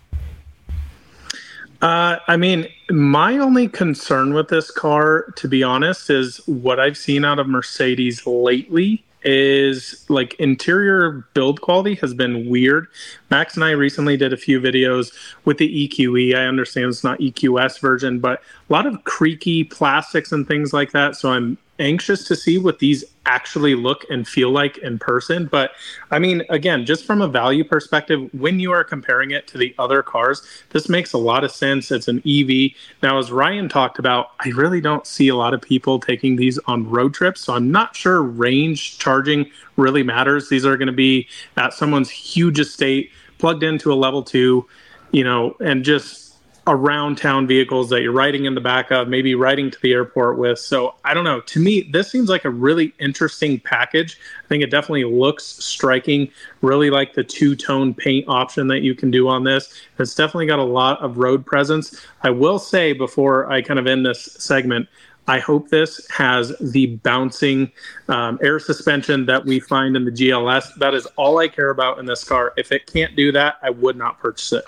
Uh, 1.83 2.19
I 2.29 2.37
mean, 2.37 2.67
my 2.91 3.39
only 3.39 3.67
concern 3.67 4.35
with 4.35 4.49
this 4.49 4.71
car, 4.71 5.33
to 5.37 5.49
be 5.49 5.63
honest, 5.63 6.11
is 6.11 6.39
what 6.47 6.79
I've 6.79 6.99
seen 6.99 7.25
out 7.25 7.39
of 7.39 7.49
Mercedes 7.49 8.27
lately 8.27 9.03
is 9.23 10.07
like 10.09 10.35
interior 10.35 11.27
build 11.35 11.61
quality 11.61 11.95
has 11.97 12.15
been 12.15 12.49
weird. 12.49 12.87
Max 13.31 13.55
and 13.55 13.65
I 13.65 13.73
recently 13.73 14.17
did 14.17 14.33
a 14.33 14.37
few 14.37 14.61
videos 14.61 15.13
with 15.45 15.59
the 15.59 15.89
EQE. 15.89 16.35
I 16.35 16.47
understand 16.47 16.89
it's 16.89 17.05
not 17.05 17.19
EQS 17.19 17.81
version, 17.81 18.19
but 18.19 18.41
a 18.69 18.73
lot 18.73 18.87
of 18.87 19.05
creaky 19.05 19.65
plastics 19.65 20.33
and 20.33 20.47
things 20.47 20.73
like 20.73 20.93
that. 20.93 21.17
So 21.17 21.33
I'm 21.33 21.59
anxious 21.81 22.25
to 22.25 22.37
see 22.37 22.59
what 22.59 22.79
these 22.79 23.05
actually 23.27 23.75
look 23.75 24.05
and 24.11 24.27
feel 24.27 24.51
like 24.51 24.79
in 24.79 24.99
person. 24.99 25.47
But 25.47 25.73
I 26.11 26.19
mean, 26.19 26.43
again, 26.49 26.85
just 26.85 27.05
from 27.05 27.23
a 27.23 27.29
value 27.29 27.65
perspective, 27.65 28.29
when 28.33 28.61
you 28.61 28.71
are 28.73 28.85
comparing 28.85 29.31
it 29.31 29.47
to 29.49 29.59
the 29.59 29.75
other 29.79 30.03
cars, 30.03 30.43
this 30.71 30.89
makes 30.89 31.13
a 31.13 31.19
lot 31.19 31.43
of 31.43 31.51
sense. 31.51 31.91
It's 31.91 32.09
an 32.09 32.23
EV. 32.27 32.73
Now, 33.03 33.19
as 33.19 33.33
Ryan 33.33 33.69
talked 33.69 33.99
about, 33.99 34.33
I 34.41 34.51
really 34.51 34.81
don't 34.81 35.07
see 35.07 35.29
a 35.29 35.37
lot 35.37 35.55
of 35.55 35.61
people 35.61 35.99
taking 35.99 36.37
these 36.37 36.59
on 36.67 36.89
road 36.89 37.15
trips. 37.15 37.41
So 37.41 37.55
I'm 37.55 37.71
not 37.71 37.97
sure 37.97 38.23
range 38.23 38.99
charging 38.99 39.51
really 39.77 40.03
matters. 40.03 40.49
These 40.49 40.67
are 40.67 40.77
going 40.77 40.87
to 40.87 40.93
be 40.93 41.29
at 41.57 41.73
someone's 41.73 42.11
huge 42.11 42.61
estate, 42.61 43.11
plugged 43.39 43.63
into 43.63 43.93
a 43.93 43.95
level 43.95 44.23
two, 44.23 44.67
you 45.13 45.25
know, 45.25 45.57
and 45.61 45.85
just 45.85 46.30
around 46.71 47.19
town 47.19 47.49
vehicles 47.49 47.91
that 47.91 48.01
you're 48.01 48.13
riding 48.13 48.45
in 48.45 48.55
the 48.55 48.61
back 48.61 48.93
of, 48.93 49.09
maybe 49.09 49.35
riding 49.35 49.73
to 49.73 49.81
the 49.83 49.93
airport 49.93 50.39
with. 50.39 50.57
So 50.57 50.95
I 51.05 51.15
don't 51.15 51.25
know. 51.25 51.41
To 51.41 51.61
me, 51.61 51.83
this 51.83 52.11
seems 52.11 52.29
like 52.29 52.45
a 52.45 52.51
really 52.51 52.95
interesting 53.01 53.59
package. 53.59 54.17
I 54.45 54.49
think 54.49 54.63
it 54.63 54.71
definitely 54.71 55.05
looks 55.05 55.45
striking. 55.45 56.31
Really 56.63 56.89
like 56.89 57.13
the 57.13 57.25
two 57.25 57.57
tone 57.57 57.93
paint 57.93 58.25
option 58.29 58.69
that 58.69 58.81
you 58.81 58.95
can 58.95 59.11
do 59.11 59.29
on 59.29 59.43
this. 59.43 59.83
It's 59.99 60.15
definitely 60.15 60.47
got 60.47 60.61
a 60.61 60.65
lot 60.65 61.01
of 61.01 61.19
road 61.19 61.45
presence. 61.45 62.01
I 62.23 62.31
will 62.31 62.61
say 62.61 62.93
before 62.93 63.51
I 63.51 63.63
kind 63.63 63.81
of 63.81 63.89
end 63.89 64.07
this 64.07 64.25
segment, 64.39 64.89
I 65.27 65.41
hope 65.41 65.71
this 65.71 66.09
has 66.11 66.57
the 66.61 66.97
bouncing 66.97 67.73
um, 68.09 68.39
air 68.43 68.61
suspension 68.61 69.27
that 69.27 69.45
we 69.45 69.59
find 69.59 69.97
in 69.97 70.05
the 70.05 70.11
GLS. 70.13 70.75
That 70.77 70.95
is 70.95 71.07
all 71.17 71.39
I 71.39 71.49
care 71.49 71.71
about 71.71 71.99
in 71.99 72.07
this 72.07 72.23
car. 72.23 72.53
If 72.57 72.71
it 72.71 72.87
can't 72.87 73.17
do 73.17 73.33
that, 73.33 73.57
I 73.61 73.71
would 73.71 73.97
not 73.97 74.21
purchase 74.21 74.53
it. 74.53 74.65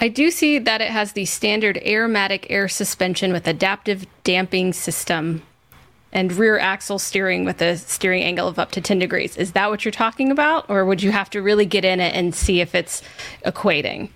I 0.00 0.08
do 0.08 0.30
see 0.30 0.58
that 0.60 0.80
it 0.80 0.90
has 0.90 1.12
the 1.12 1.24
standard 1.24 1.76
AIRMATIC 1.84 2.46
air 2.50 2.68
suspension 2.68 3.32
with 3.32 3.48
adaptive 3.48 4.06
damping 4.22 4.72
system 4.72 5.42
and 6.12 6.32
rear 6.32 6.58
axle 6.58 7.00
steering 7.00 7.44
with 7.44 7.60
a 7.60 7.76
steering 7.76 8.22
angle 8.22 8.46
of 8.46 8.58
up 8.58 8.70
to 8.72 8.80
10 8.80 9.00
degrees. 9.00 9.36
Is 9.36 9.52
that 9.52 9.70
what 9.70 9.84
you're 9.84 9.92
talking 9.92 10.30
about? 10.30 10.70
Or 10.70 10.84
would 10.84 11.02
you 11.02 11.10
have 11.10 11.28
to 11.30 11.42
really 11.42 11.66
get 11.66 11.84
in 11.84 12.00
it 12.00 12.14
and 12.14 12.34
see 12.34 12.60
if 12.60 12.74
it's 12.74 13.02
equating? 13.44 14.10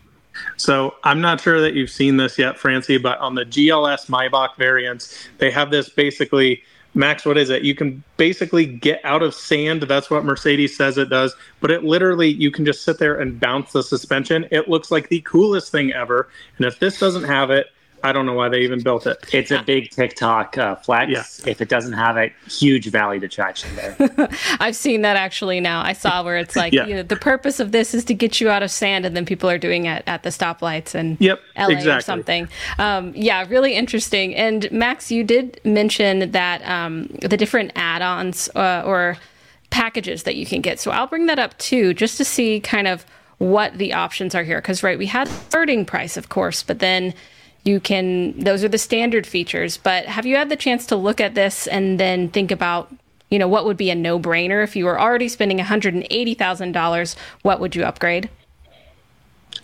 So 0.56 0.94
I'm 1.04 1.20
not 1.20 1.40
sure 1.40 1.60
that 1.60 1.74
you've 1.74 1.90
seen 1.90 2.16
this 2.16 2.38
yet, 2.38 2.56
Francie, 2.56 2.96
but 2.96 3.18
on 3.18 3.34
the 3.34 3.44
GLS 3.44 4.06
Maybach 4.08 4.56
variants, 4.56 5.28
they 5.38 5.50
have 5.50 5.70
this 5.70 5.88
basically 5.88 6.62
Max, 6.94 7.24
what 7.24 7.38
is 7.38 7.48
it? 7.48 7.62
You 7.62 7.74
can 7.74 8.02
basically 8.16 8.66
get 8.66 9.00
out 9.04 9.22
of 9.22 9.34
sand. 9.34 9.82
That's 9.82 10.10
what 10.10 10.24
Mercedes 10.24 10.76
says 10.76 10.98
it 10.98 11.08
does. 11.08 11.34
But 11.60 11.70
it 11.70 11.84
literally, 11.84 12.28
you 12.28 12.50
can 12.50 12.64
just 12.66 12.84
sit 12.84 12.98
there 12.98 13.18
and 13.18 13.40
bounce 13.40 13.72
the 13.72 13.82
suspension. 13.82 14.46
It 14.50 14.68
looks 14.68 14.90
like 14.90 15.08
the 15.08 15.22
coolest 15.22 15.72
thing 15.72 15.92
ever. 15.92 16.28
And 16.58 16.66
if 16.66 16.78
this 16.78 16.98
doesn't 16.98 17.24
have 17.24 17.50
it, 17.50 17.68
I 18.04 18.12
don't 18.12 18.26
know 18.26 18.34
why 18.34 18.48
they 18.48 18.60
even 18.60 18.82
built 18.82 19.06
it. 19.06 19.18
It's 19.32 19.50
a 19.50 19.62
big 19.62 19.90
TikTok 19.90 20.58
uh, 20.58 20.76
flex. 20.76 21.10
Yeah. 21.10 21.50
If 21.50 21.60
it 21.60 21.68
doesn't 21.68 21.92
have 21.92 22.16
a 22.16 22.32
huge 22.48 22.88
value 22.88 23.20
detraction 23.20 23.74
there. 23.76 23.96
I've 24.60 24.76
seen 24.76 25.02
that 25.02 25.16
actually 25.16 25.60
now. 25.60 25.82
I 25.82 25.92
saw 25.92 26.22
where 26.22 26.36
it's 26.36 26.56
like, 26.56 26.72
yeah. 26.72 26.86
you 26.86 26.94
know, 26.94 27.02
the 27.02 27.16
purpose 27.16 27.60
of 27.60 27.72
this 27.72 27.94
is 27.94 28.04
to 28.06 28.14
get 28.14 28.40
you 28.40 28.50
out 28.50 28.62
of 28.62 28.70
sand, 28.70 29.06
and 29.06 29.16
then 29.16 29.24
people 29.24 29.48
are 29.48 29.58
doing 29.58 29.86
it 29.86 30.02
at 30.06 30.22
the 30.22 30.30
stoplights 30.30 30.94
and 30.94 31.16
yep, 31.20 31.40
LA 31.56 31.68
exactly. 31.68 31.92
or 31.92 32.00
something. 32.00 32.48
Um, 32.78 33.12
yeah, 33.14 33.46
really 33.48 33.74
interesting. 33.74 34.34
And 34.34 34.70
Max, 34.72 35.10
you 35.10 35.24
did 35.24 35.60
mention 35.64 36.30
that 36.32 36.66
um, 36.68 37.06
the 37.20 37.36
different 37.36 37.72
add-ons 37.76 38.48
uh, 38.56 38.82
or 38.84 39.16
packages 39.70 40.24
that 40.24 40.36
you 40.36 40.46
can 40.46 40.60
get. 40.60 40.78
So 40.78 40.90
I'll 40.90 41.06
bring 41.06 41.26
that 41.26 41.38
up 41.38 41.56
too, 41.58 41.94
just 41.94 42.16
to 42.18 42.24
see 42.24 42.60
kind 42.60 42.86
of 42.86 43.04
what 43.38 43.78
the 43.78 43.92
options 43.92 44.34
are 44.34 44.44
here. 44.44 44.60
Because 44.60 44.82
right, 44.82 44.98
we 44.98 45.06
had 45.06 45.26
starting 45.28 45.84
price, 45.84 46.16
of 46.16 46.28
course, 46.28 46.62
but 46.62 46.78
then 46.78 47.14
you 47.64 47.80
can 47.80 48.38
those 48.38 48.64
are 48.64 48.68
the 48.68 48.78
standard 48.78 49.26
features 49.26 49.76
but 49.76 50.06
have 50.06 50.26
you 50.26 50.36
had 50.36 50.48
the 50.48 50.56
chance 50.56 50.86
to 50.86 50.96
look 50.96 51.20
at 51.20 51.34
this 51.34 51.66
and 51.66 51.98
then 52.00 52.28
think 52.28 52.50
about 52.50 52.92
you 53.30 53.38
know 53.38 53.48
what 53.48 53.64
would 53.64 53.78
be 53.78 53.90
a 53.90 53.94
no-brainer? 53.94 54.62
If 54.62 54.76
you 54.76 54.84
were 54.84 55.00
already 55.00 55.28
spending 55.28 55.58
$180000 55.58 57.16
what 57.42 57.60
would 57.60 57.74
you 57.74 57.84
upgrade 57.84 58.28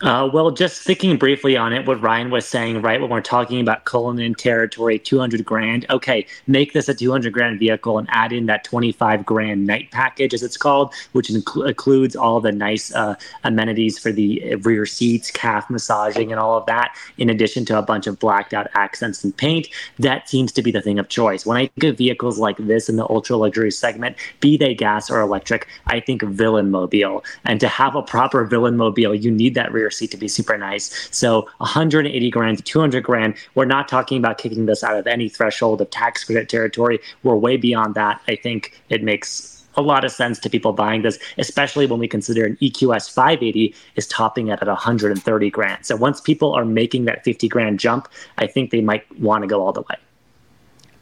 uh, 0.02 0.30
well, 0.32 0.50
just 0.52 0.82
thinking 0.82 1.16
briefly 1.16 1.56
on 1.56 1.72
it, 1.72 1.84
what 1.86 2.00
Ryan 2.00 2.30
was 2.30 2.46
saying, 2.46 2.82
right, 2.82 3.00
when 3.00 3.10
we're 3.10 3.20
talking 3.20 3.60
about 3.60 3.84
Cullinan 3.84 4.34
territory, 4.34 4.98
200 4.98 5.44
grand, 5.44 5.86
okay, 5.90 6.24
make 6.46 6.72
this 6.72 6.88
a 6.88 6.94
200 6.94 7.32
grand 7.32 7.58
vehicle 7.58 7.98
and 7.98 8.06
add 8.10 8.32
in 8.32 8.46
that 8.46 8.62
25 8.62 9.26
grand 9.26 9.66
night 9.66 9.90
package, 9.90 10.34
as 10.34 10.44
it's 10.44 10.56
called, 10.56 10.94
which 11.12 11.28
inc- 11.28 11.68
includes 11.68 12.14
all 12.14 12.40
the 12.40 12.52
nice 12.52 12.94
uh, 12.94 13.16
amenities 13.42 13.98
for 13.98 14.12
the 14.12 14.54
rear 14.56 14.86
seats, 14.86 15.32
calf 15.32 15.68
massaging, 15.68 16.30
and 16.30 16.40
all 16.40 16.56
of 16.56 16.66
that, 16.66 16.94
in 17.16 17.28
addition 17.28 17.64
to 17.64 17.76
a 17.76 17.82
bunch 17.82 18.06
of 18.06 18.20
blacked 18.20 18.54
out 18.54 18.68
accents 18.74 19.24
and 19.24 19.36
paint. 19.36 19.68
That 19.98 20.28
seems 20.28 20.52
to 20.52 20.62
be 20.62 20.70
the 20.70 20.80
thing 20.80 21.00
of 21.00 21.08
choice. 21.08 21.44
When 21.44 21.56
I 21.56 21.66
think 21.66 21.84
of 21.84 21.98
vehicles 21.98 22.38
like 22.38 22.56
this 22.58 22.88
in 22.88 22.96
the 22.96 23.08
ultra 23.08 23.36
luxury 23.36 23.72
segment, 23.72 24.16
be 24.38 24.56
they 24.56 24.74
gas 24.74 25.10
or 25.10 25.20
electric, 25.20 25.66
I 25.86 25.98
think 25.98 26.22
villain 26.22 26.70
mobile. 26.70 27.24
And 27.44 27.58
to 27.58 27.66
have 27.66 27.96
a 27.96 28.02
proper 28.02 28.44
villain 28.44 28.76
mobile, 28.76 29.14
you 29.14 29.32
need 29.32 29.56
that 29.56 29.72
rear 29.72 29.87
seat 29.90 30.10
to 30.12 30.16
be 30.16 30.28
super 30.28 30.56
nice. 30.56 31.08
So 31.10 31.48
180 31.58 32.30
grand 32.30 32.58
to 32.58 32.64
200 32.64 33.02
grand. 33.02 33.34
We're 33.54 33.64
not 33.64 33.88
talking 33.88 34.18
about 34.18 34.38
kicking 34.38 34.66
this 34.66 34.82
out 34.84 34.96
of 34.96 35.06
any 35.06 35.28
threshold 35.28 35.80
of 35.80 35.90
tax 35.90 36.24
credit 36.24 36.48
territory. 36.48 36.98
We're 37.22 37.36
way 37.36 37.56
beyond 37.56 37.94
that. 37.94 38.20
I 38.28 38.36
think 38.36 38.80
it 38.88 39.02
makes 39.02 39.58
a 39.78 39.82
lot 39.82 40.04
of 40.04 40.10
sense 40.10 40.38
to 40.40 40.50
people 40.50 40.72
buying 40.72 41.02
this, 41.02 41.18
especially 41.38 41.86
when 41.86 42.00
we 42.00 42.08
consider 42.08 42.44
an 42.44 42.56
EQS 42.56 43.10
580 43.12 43.74
is 43.94 44.08
topping 44.08 44.48
it 44.48 44.58
at 44.60 44.66
130 44.66 45.50
grand. 45.50 45.86
So 45.86 45.96
once 45.96 46.20
people 46.20 46.52
are 46.52 46.64
making 46.64 47.04
that 47.04 47.24
50 47.24 47.48
grand 47.48 47.78
jump, 47.78 48.08
I 48.38 48.46
think 48.48 48.72
they 48.72 48.80
might 48.80 49.04
want 49.20 49.42
to 49.42 49.48
go 49.48 49.64
all 49.64 49.72
the 49.72 49.82
way. 49.82 49.96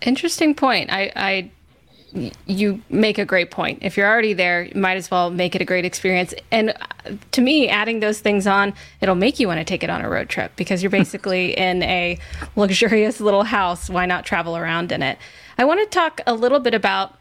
Interesting 0.02 0.54
point. 0.54 0.92
I, 0.92 1.10
I 1.16 1.50
you 2.46 2.82
make 2.88 3.18
a 3.18 3.24
great 3.24 3.50
point. 3.50 3.80
If 3.82 3.96
you're 3.96 4.08
already 4.08 4.32
there, 4.32 4.64
you 4.64 4.80
might 4.80 4.96
as 4.96 5.10
well 5.10 5.30
make 5.30 5.54
it 5.54 5.60
a 5.62 5.64
great 5.64 5.84
experience. 5.84 6.34
And 6.50 6.70
uh, 6.70 7.12
to 7.32 7.40
me, 7.40 7.68
adding 7.68 8.00
those 8.00 8.20
things 8.20 8.46
on, 8.46 8.74
it'll 9.00 9.14
make 9.14 9.38
you 9.38 9.46
want 9.46 9.58
to 9.58 9.64
take 9.64 9.82
it 9.82 9.90
on 9.90 10.00
a 10.00 10.08
road 10.08 10.28
trip 10.28 10.52
because 10.56 10.82
you're 10.82 10.90
basically 10.90 11.52
in 11.58 11.82
a 11.82 12.18
luxurious 12.56 13.20
little 13.20 13.44
house. 13.44 13.90
Why 13.90 14.06
not 14.06 14.24
travel 14.24 14.56
around 14.56 14.92
in 14.92 15.02
it? 15.02 15.18
I 15.58 15.64
want 15.64 15.80
to 15.80 15.86
talk 15.86 16.20
a 16.26 16.34
little 16.34 16.60
bit 16.60 16.74
about 16.74 17.16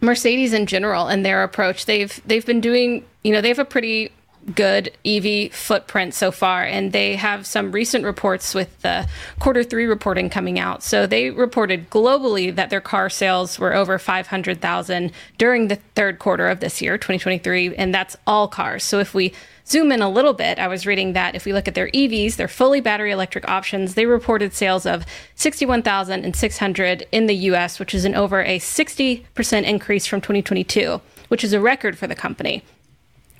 Mercedes 0.00 0.52
in 0.52 0.66
general 0.66 1.08
and 1.08 1.24
their 1.24 1.42
approach. 1.42 1.86
They've 1.86 2.20
they've 2.26 2.46
been 2.46 2.60
doing, 2.60 3.04
you 3.22 3.32
know, 3.32 3.40
they 3.40 3.48
have 3.48 3.58
a 3.58 3.64
pretty 3.64 4.12
good 4.54 4.90
EV 5.04 5.52
footprint 5.52 6.14
so 6.14 6.30
far, 6.30 6.64
and 6.64 6.92
they 6.92 7.16
have 7.16 7.46
some 7.46 7.72
recent 7.72 8.04
reports 8.04 8.54
with 8.54 8.80
the 8.82 9.08
quarter 9.38 9.62
three 9.62 9.86
reporting 9.86 10.30
coming 10.30 10.58
out. 10.58 10.82
So 10.82 11.06
they 11.06 11.30
reported 11.30 11.90
globally 11.90 12.54
that 12.54 12.70
their 12.70 12.80
car 12.80 13.10
sales 13.10 13.58
were 13.58 13.74
over 13.74 13.98
500,000 13.98 15.12
during 15.38 15.68
the 15.68 15.76
third 15.94 16.18
quarter 16.18 16.48
of 16.48 16.60
this 16.60 16.80
year, 16.80 16.96
2023, 16.96 17.76
and 17.76 17.94
that's 17.94 18.16
all 18.26 18.48
cars. 18.48 18.82
So 18.82 18.98
if 18.98 19.14
we 19.14 19.32
zoom 19.66 19.92
in 19.92 20.02
a 20.02 20.10
little 20.10 20.32
bit, 20.32 20.58
I 20.58 20.68
was 20.68 20.86
reading 20.86 21.12
that 21.12 21.34
if 21.34 21.44
we 21.44 21.52
look 21.52 21.68
at 21.68 21.74
their 21.74 21.88
EVs, 21.90 22.36
their 22.36 22.48
fully 22.48 22.80
battery 22.80 23.12
electric 23.12 23.48
options, 23.48 23.94
they 23.94 24.06
reported 24.06 24.52
sales 24.52 24.84
of 24.84 25.04
61,600 25.36 27.06
in 27.12 27.26
the 27.26 27.34
US, 27.34 27.78
which 27.78 27.94
is 27.94 28.04
an 28.04 28.14
over 28.14 28.42
a 28.42 28.58
60% 28.58 29.62
increase 29.64 30.06
from 30.06 30.20
2022, 30.20 31.00
which 31.28 31.44
is 31.44 31.52
a 31.52 31.60
record 31.60 31.96
for 31.96 32.06
the 32.06 32.16
company. 32.16 32.64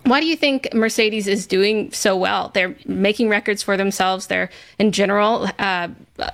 Why 0.04 0.21
do 0.21 0.26
you 0.26 0.37
think 0.37 0.73
Mercedes 0.73 1.28
is 1.28 1.47
doing 1.47 1.92
so 1.92 2.16
well? 2.16 2.50
They're 2.54 2.75
making 2.87 3.28
records 3.28 3.62
for 3.62 3.76
themselves. 3.76 4.26
They're, 4.28 4.50
in 4.78 4.92
general, 4.92 5.49
uh, 5.59 5.88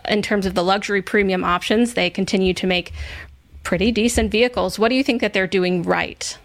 in 0.09 0.23
terms 0.23 0.47
of 0.47 0.55
the 0.55 0.65
luxury 0.65 1.03
premium 1.03 1.45
options, 1.45 1.95
they 1.95 2.09
continue 2.09 2.55
to 2.55 2.67
make 2.67 2.93
pretty 3.65 3.91
decent 3.91 4.31
vehicles. 4.31 4.79
What 4.79 4.89
do 4.89 4.95
you 4.95 5.03
think 5.03 5.21
that 5.21 5.33
they're 5.33 5.49
doing 5.49 5.83
right? 5.83 6.39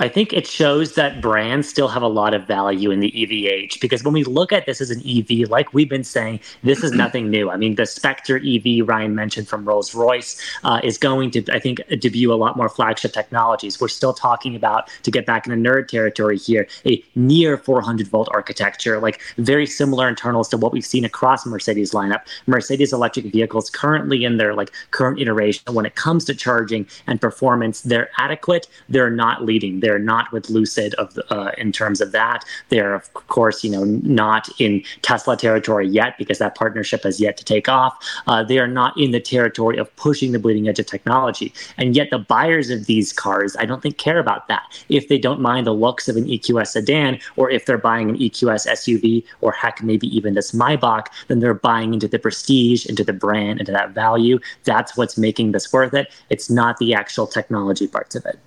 I 0.00 0.08
think 0.08 0.32
it 0.32 0.46
shows 0.46 0.94
that 0.94 1.20
brands 1.20 1.68
still 1.68 1.88
have 1.88 2.02
a 2.02 2.08
lot 2.08 2.32
of 2.32 2.46
value 2.46 2.90
in 2.90 3.00
the 3.00 3.22
EV 3.22 3.52
age 3.52 3.78
because 3.78 4.02
when 4.02 4.14
we 4.14 4.24
look 4.24 4.50
at 4.50 4.64
this 4.64 4.80
as 4.80 4.90
an 4.90 5.02
EV, 5.06 5.50
like 5.50 5.74
we've 5.74 5.88
been 5.88 6.04
saying, 6.04 6.40
this 6.62 6.82
is 6.82 6.92
nothing 7.04 7.28
new. 7.28 7.50
I 7.50 7.58
mean, 7.58 7.74
the 7.74 7.84
Spectre 7.84 8.38
EV 8.38 8.88
Ryan 8.88 9.14
mentioned 9.14 9.48
from 9.48 9.66
Rolls 9.66 9.94
Royce 9.94 10.40
uh, 10.64 10.80
is 10.82 10.96
going 10.96 11.30
to, 11.32 11.44
I 11.52 11.58
think, 11.58 11.82
debut 12.00 12.32
a 12.32 12.36
lot 12.36 12.56
more 12.56 12.70
flagship 12.70 13.12
technologies. 13.12 13.80
We're 13.80 13.88
still 13.88 14.14
talking 14.14 14.56
about, 14.56 14.88
to 15.02 15.10
get 15.10 15.26
back 15.26 15.46
in 15.46 15.62
the 15.62 15.68
nerd 15.68 15.88
territory 15.88 16.38
here, 16.38 16.66
a 16.86 17.04
near 17.14 17.58
400 17.58 18.08
volt 18.08 18.28
architecture, 18.32 18.98
like 18.98 19.20
very 19.36 19.66
similar 19.66 20.08
internals 20.08 20.48
to 20.50 20.56
what 20.56 20.72
we've 20.72 20.86
seen 20.86 21.04
across 21.04 21.44
Mercedes 21.44 21.92
lineup. 21.92 22.22
Mercedes 22.46 22.94
electric 22.94 23.26
vehicles 23.26 23.68
currently 23.68 24.24
in 24.24 24.38
their 24.38 24.54
like 24.54 24.72
current 24.90 25.20
iteration, 25.20 25.74
when 25.74 25.84
it 25.84 25.96
comes 25.96 26.24
to 26.24 26.34
charging 26.34 26.86
and 27.06 27.20
performance, 27.20 27.82
they're 27.82 28.08
adequate. 28.16 28.68
They're 28.88 29.10
not 29.10 29.44
leading 29.44 29.81
they're 29.82 29.98
not 29.98 30.32
with 30.32 30.48
Lucid 30.48 30.94
of 30.94 31.12
the, 31.12 31.34
uh, 31.34 31.52
in 31.58 31.72
terms 31.72 32.00
of 32.00 32.12
that. 32.12 32.44
They're 32.70 32.94
of 32.94 33.12
course, 33.12 33.62
you 33.62 33.70
know, 33.70 33.84
not 33.84 34.48
in 34.58 34.82
Tesla 35.02 35.36
territory 35.36 35.86
yet 35.88 36.16
because 36.16 36.38
that 36.38 36.54
partnership 36.54 37.02
has 37.02 37.20
yet 37.20 37.36
to 37.36 37.44
take 37.44 37.68
off. 37.68 37.94
Uh, 38.26 38.42
they 38.42 38.58
are 38.58 38.68
not 38.68 38.98
in 38.98 39.10
the 39.10 39.20
territory 39.20 39.76
of 39.76 39.94
pushing 39.96 40.32
the 40.32 40.38
bleeding 40.38 40.68
edge 40.68 40.78
of 40.78 40.86
technology, 40.86 41.52
and 41.76 41.94
yet 41.94 42.08
the 42.10 42.18
buyers 42.18 42.70
of 42.70 42.86
these 42.86 43.12
cars, 43.12 43.56
I 43.58 43.66
don't 43.66 43.82
think, 43.82 43.98
care 43.98 44.18
about 44.18 44.48
that. 44.48 44.62
If 44.88 45.08
they 45.08 45.18
don't 45.18 45.40
mind 45.40 45.66
the 45.66 45.74
looks 45.74 46.08
of 46.08 46.16
an 46.16 46.24
EQS 46.24 46.68
sedan, 46.68 47.18
or 47.36 47.50
if 47.50 47.66
they're 47.66 47.78
buying 47.78 48.08
an 48.08 48.16
EQS 48.16 48.66
SUV, 48.68 49.24
or 49.40 49.52
heck, 49.52 49.82
maybe 49.82 50.06
even 50.16 50.34
this 50.34 50.52
Maybach, 50.52 51.06
then 51.28 51.40
they're 51.40 51.54
buying 51.54 51.92
into 51.92 52.08
the 52.08 52.18
prestige, 52.18 52.86
into 52.86 53.04
the 53.04 53.12
brand, 53.12 53.60
into 53.60 53.72
that 53.72 53.90
value. 53.90 54.38
That's 54.64 54.96
what's 54.96 55.18
making 55.18 55.52
this 55.52 55.72
worth 55.72 55.94
it. 55.94 56.12
It's 56.30 56.48
not 56.48 56.78
the 56.78 56.94
actual 56.94 57.26
technology 57.26 57.88
parts 57.88 58.14
of 58.14 58.24
it. 58.26 58.38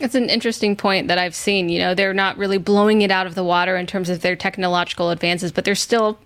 It's 0.00 0.14
an 0.14 0.28
interesting 0.28 0.76
point 0.76 1.08
that 1.08 1.18
I've 1.18 1.34
seen. 1.34 1.68
You 1.68 1.78
know, 1.78 1.94
they're 1.94 2.14
not 2.14 2.36
really 2.36 2.58
blowing 2.58 3.02
it 3.02 3.10
out 3.10 3.26
of 3.26 3.34
the 3.34 3.44
water 3.44 3.76
in 3.76 3.86
terms 3.86 4.10
of 4.10 4.20
their 4.20 4.36
technological 4.36 5.10
advances, 5.10 5.52
but 5.52 5.64
they're 5.64 5.74
still 5.74 6.18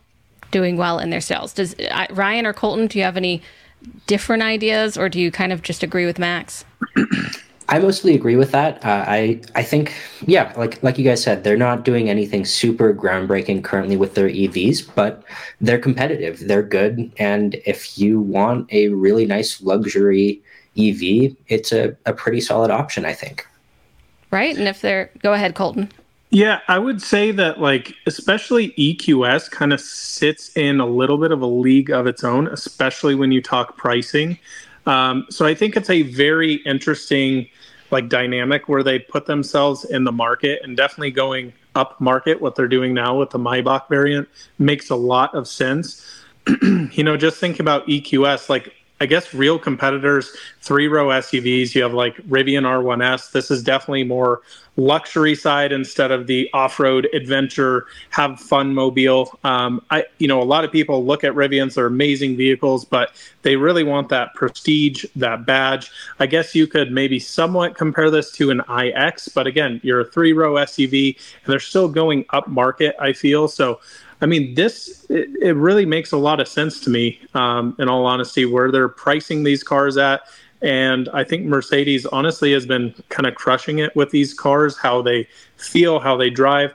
doing 0.50 0.76
well 0.76 0.98
in 0.98 1.10
their 1.10 1.20
sales. 1.20 1.52
Does 1.52 1.74
uh, 1.78 2.06
Ryan 2.10 2.46
or 2.46 2.52
Coleton, 2.52 2.88
do 2.88 2.98
you 2.98 3.04
have 3.04 3.16
any 3.16 3.42
different 4.06 4.42
ideas, 4.42 4.96
or 4.96 5.08
do 5.08 5.20
you 5.20 5.30
kind 5.30 5.52
of 5.52 5.62
just 5.62 5.82
agree 5.82 6.06
with 6.06 6.18
Max? 6.18 6.64
I 7.68 7.78
mostly 7.78 8.16
agree 8.16 8.34
with 8.34 8.50
that. 8.50 8.84
Uh, 8.84 9.04
I 9.06 9.40
I 9.54 9.62
think 9.62 9.94
yeah, 10.26 10.52
like 10.56 10.82
like 10.82 10.98
you 10.98 11.04
guys 11.04 11.22
said, 11.22 11.44
they're 11.44 11.56
not 11.56 11.84
doing 11.84 12.10
anything 12.10 12.44
super 12.44 12.92
groundbreaking 12.92 13.62
currently 13.62 13.96
with 13.96 14.14
their 14.14 14.28
EVs, 14.28 14.90
but 14.96 15.22
they're 15.60 15.78
competitive. 15.78 16.40
They're 16.40 16.64
good, 16.64 17.12
and 17.18 17.54
if 17.64 17.96
you 17.96 18.20
want 18.20 18.72
a 18.72 18.88
really 18.88 19.24
nice 19.24 19.62
luxury 19.62 20.42
EV, 20.76 21.36
it's 21.46 21.70
a, 21.70 21.96
a 22.06 22.12
pretty 22.12 22.40
solid 22.40 22.72
option, 22.72 23.04
I 23.04 23.12
think 23.12 23.46
right? 24.30 24.56
And 24.56 24.68
if 24.68 24.80
they're, 24.80 25.10
go 25.22 25.32
ahead, 25.32 25.54
Coleton. 25.54 25.90
Yeah, 26.30 26.60
I 26.68 26.78
would 26.78 27.02
say 27.02 27.32
that, 27.32 27.60
like, 27.60 27.94
especially 28.06 28.70
EQS 28.72 29.50
kind 29.50 29.72
of 29.72 29.80
sits 29.80 30.56
in 30.56 30.78
a 30.78 30.86
little 30.86 31.18
bit 31.18 31.32
of 31.32 31.42
a 31.42 31.46
league 31.46 31.90
of 31.90 32.06
its 32.06 32.22
own, 32.22 32.46
especially 32.46 33.16
when 33.16 33.32
you 33.32 33.42
talk 33.42 33.76
pricing. 33.76 34.38
Um, 34.86 35.26
so 35.28 35.44
I 35.44 35.54
think 35.54 35.76
it's 35.76 35.90
a 35.90 36.02
very 36.02 36.54
interesting, 36.64 37.48
like, 37.90 38.08
dynamic 38.08 38.68
where 38.68 38.84
they 38.84 39.00
put 39.00 39.26
themselves 39.26 39.84
in 39.84 40.04
the 40.04 40.12
market 40.12 40.60
and 40.62 40.76
definitely 40.76 41.10
going 41.10 41.52
up 41.74 42.00
market. 42.00 42.40
What 42.40 42.54
they're 42.54 42.68
doing 42.68 42.94
now 42.94 43.18
with 43.18 43.30
the 43.30 43.38
Maybach 43.38 43.88
variant 43.88 44.28
makes 44.60 44.88
a 44.88 44.96
lot 44.96 45.34
of 45.34 45.48
sense. 45.48 46.22
you 46.62 47.02
know, 47.02 47.16
just 47.16 47.38
think 47.38 47.58
about 47.58 47.86
EQS, 47.88 48.48
like 48.48 48.72
I 49.00 49.06
guess 49.06 49.32
real 49.32 49.58
competitors, 49.58 50.36
three 50.60 50.86
row 50.86 51.06
SUVs. 51.08 51.74
You 51.74 51.82
have 51.82 51.94
like 51.94 52.16
Rivian 52.28 52.64
R1S. 52.64 53.32
This 53.32 53.50
is 53.50 53.62
definitely 53.62 54.04
more 54.04 54.42
luxury 54.76 55.34
side 55.34 55.72
instead 55.72 56.10
of 56.10 56.26
the 56.26 56.50
off 56.52 56.78
road 56.78 57.08
adventure, 57.14 57.86
have 58.10 58.38
fun 58.38 58.74
mobile. 58.74 59.38
Um, 59.42 59.82
I, 59.90 60.04
you 60.18 60.28
know, 60.28 60.42
a 60.42 60.44
lot 60.44 60.64
of 60.64 60.72
people 60.72 61.04
look 61.04 61.24
at 61.24 61.32
Rivians; 61.32 61.74
they're 61.74 61.86
amazing 61.86 62.36
vehicles, 62.36 62.84
but 62.84 63.12
they 63.40 63.56
really 63.56 63.84
want 63.84 64.10
that 64.10 64.34
prestige, 64.34 65.06
that 65.16 65.46
badge. 65.46 65.90
I 66.18 66.26
guess 66.26 66.54
you 66.54 66.66
could 66.66 66.92
maybe 66.92 67.18
somewhat 67.18 67.76
compare 67.76 68.10
this 68.10 68.30
to 68.32 68.50
an 68.50 68.60
iX, 68.68 69.28
but 69.28 69.46
again, 69.46 69.80
you're 69.82 70.00
a 70.00 70.04
three 70.04 70.34
row 70.34 70.54
SUV, 70.54 71.16
and 71.44 71.52
they're 71.52 71.58
still 71.58 71.88
going 71.88 72.26
up 72.30 72.48
market. 72.48 72.96
I 73.00 73.14
feel 73.14 73.48
so. 73.48 73.80
I 74.20 74.26
mean, 74.26 74.54
this 74.54 75.06
it, 75.08 75.30
it, 75.40 75.52
really 75.54 75.86
makes 75.86 76.12
a 76.12 76.16
lot 76.16 76.40
of 76.40 76.48
sense 76.48 76.80
to 76.80 76.90
me. 76.90 77.20
Um, 77.34 77.74
in 77.78 77.88
all 77.88 78.06
honesty, 78.06 78.44
where 78.44 78.70
they're 78.70 78.88
pricing 78.88 79.44
these 79.44 79.62
cars 79.62 79.96
at, 79.96 80.22
and 80.62 81.08
I 81.12 81.24
think 81.24 81.46
Mercedes 81.46 82.04
honestly 82.06 82.52
has 82.52 82.66
been 82.66 82.94
kind 83.08 83.26
of 83.26 83.34
crushing 83.34 83.78
it 83.78 83.94
with 83.96 84.10
these 84.10 84.34
cars. 84.34 84.76
How 84.76 85.00
they 85.00 85.26
feel, 85.56 86.00
how 86.00 86.16
they 86.16 86.30
drive. 86.30 86.74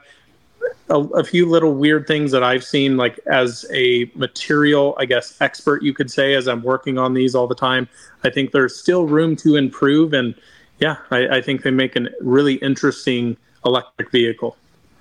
A, 0.88 0.98
a, 0.98 1.22
few 1.22 1.46
little 1.48 1.74
weird 1.74 2.08
things 2.08 2.32
that 2.32 2.42
I've 2.42 2.64
seen, 2.64 2.96
like 2.96 3.20
as 3.26 3.64
a 3.72 4.10
material, 4.16 4.96
I 4.98 5.04
guess, 5.04 5.40
expert, 5.40 5.82
you 5.82 5.94
could 5.94 6.10
say, 6.10 6.34
as 6.34 6.48
I'm 6.48 6.62
working 6.62 6.98
on 6.98 7.14
these 7.14 7.36
all 7.36 7.46
the 7.46 7.54
time. 7.54 7.88
I 8.24 8.30
think 8.30 8.50
there's 8.50 8.76
still 8.76 9.06
room 9.06 9.36
to 9.36 9.54
improve. 9.54 10.12
And 10.12 10.34
yeah, 10.80 10.96
I, 11.12 11.36
I 11.36 11.40
think 11.40 11.62
they 11.62 11.70
make 11.70 11.94
a 11.94 12.08
really 12.20 12.54
interesting 12.54 13.36
electric 13.64 14.10
vehicle 14.10 14.56